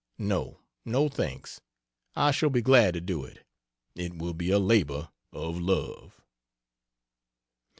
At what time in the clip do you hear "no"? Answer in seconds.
0.17-0.61, 0.83-1.09